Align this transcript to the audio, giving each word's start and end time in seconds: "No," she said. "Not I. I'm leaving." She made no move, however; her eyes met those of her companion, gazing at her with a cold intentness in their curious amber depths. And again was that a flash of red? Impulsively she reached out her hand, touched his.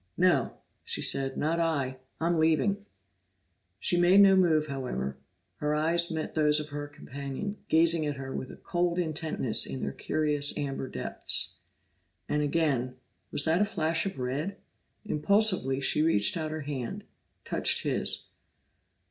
"No," 0.17 0.53
she 0.83 0.99
said. 0.99 1.37
"Not 1.37 1.59
I. 1.59 1.99
I'm 2.19 2.39
leaving." 2.39 2.87
She 3.79 4.01
made 4.01 4.21
no 4.21 4.35
move, 4.35 4.65
however; 4.65 5.17
her 5.57 5.75
eyes 5.75 6.09
met 6.09 6.33
those 6.33 6.59
of 6.59 6.69
her 6.69 6.87
companion, 6.87 7.57
gazing 7.69 8.07
at 8.07 8.15
her 8.15 8.35
with 8.35 8.49
a 8.49 8.55
cold 8.55 8.97
intentness 8.97 9.63
in 9.67 9.83
their 9.83 9.91
curious 9.91 10.57
amber 10.57 10.87
depths. 10.87 11.57
And 12.27 12.41
again 12.41 12.95
was 13.29 13.45
that 13.45 13.61
a 13.61 13.63
flash 13.63 14.07
of 14.07 14.17
red? 14.17 14.57
Impulsively 15.05 15.79
she 15.81 16.01
reached 16.01 16.35
out 16.35 16.49
her 16.49 16.61
hand, 16.61 17.03
touched 17.45 17.83
his. 17.83 18.23